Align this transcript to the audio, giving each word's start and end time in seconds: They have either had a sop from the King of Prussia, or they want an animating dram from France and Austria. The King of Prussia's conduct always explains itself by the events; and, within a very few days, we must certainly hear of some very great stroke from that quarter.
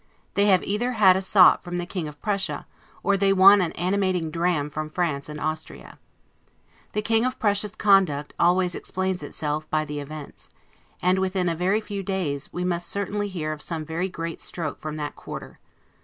They 0.33 0.47
have 0.47 0.63
either 0.63 0.93
had 0.93 1.15
a 1.15 1.21
sop 1.21 1.63
from 1.63 1.77
the 1.77 1.85
King 1.85 2.07
of 2.07 2.19
Prussia, 2.23 2.65
or 3.03 3.17
they 3.17 3.31
want 3.31 3.61
an 3.61 3.71
animating 3.73 4.31
dram 4.31 4.67
from 4.71 4.89
France 4.89 5.29
and 5.29 5.39
Austria. 5.39 5.99
The 6.93 7.03
King 7.03 7.23
of 7.23 7.37
Prussia's 7.37 7.75
conduct 7.75 8.33
always 8.39 8.73
explains 8.73 9.21
itself 9.21 9.69
by 9.69 9.85
the 9.85 9.99
events; 9.99 10.49
and, 11.03 11.19
within 11.19 11.47
a 11.47 11.53
very 11.55 11.81
few 11.81 12.01
days, 12.01 12.51
we 12.51 12.63
must 12.63 12.89
certainly 12.89 13.27
hear 13.27 13.51
of 13.53 13.61
some 13.61 13.85
very 13.85 14.09
great 14.09 14.41
stroke 14.41 14.81
from 14.81 14.97
that 14.97 15.15
quarter. 15.15 15.59